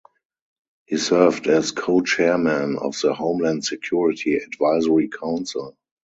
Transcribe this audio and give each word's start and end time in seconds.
He 0.87 0.97
served 0.97 1.45
as 1.45 1.69
Co-chairman 1.71 2.75
of 2.79 2.99
the 3.03 3.13
Homeland 3.13 3.63
Security 3.65 4.33
Advisory 4.37 5.09
Council. 5.09 5.77